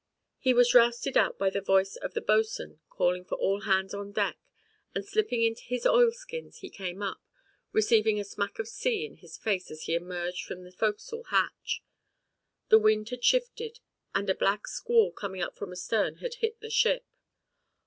He 0.39 0.51
was 0.55 0.73
rousted 0.73 1.15
out 1.15 1.37
by 1.37 1.51
the 1.51 1.61
voice 1.61 1.95
of 1.95 2.15
the 2.15 2.21
Bo'sw'n 2.23 2.79
calling 2.89 3.23
for 3.23 3.35
all 3.35 3.61
hands 3.61 3.93
on 3.93 4.11
deck 4.13 4.39
and 4.95 5.05
slipping 5.05 5.43
into 5.43 5.61
his 5.67 5.85
oilskins 5.85 6.57
he 6.57 6.71
came 6.71 7.03
up, 7.03 7.21
receiving 7.71 8.19
a 8.19 8.23
smack 8.23 8.57
of 8.57 8.67
sea 8.67 9.05
in 9.05 9.17
his 9.17 9.37
face 9.37 9.69
as 9.69 9.83
he 9.83 9.93
emerged 9.93 10.43
from 10.43 10.63
the 10.63 10.71
fo'c'sle 10.71 11.25
hatch. 11.27 11.83
The 12.69 12.79
wind 12.79 13.09
had 13.09 13.23
shifted 13.23 13.79
and 14.15 14.27
a 14.27 14.33
black 14.33 14.65
squall 14.67 15.11
coming 15.11 15.43
up 15.43 15.55
from 15.55 15.71
astern 15.71 16.15
had 16.15 16.33
hit 16.33 16.61
the 16.61 16.71
ship. 16.71 17.05